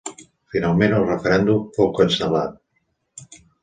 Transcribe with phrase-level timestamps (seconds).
[0.55, 3.41] Finalment el referèndum fou cancel·lat.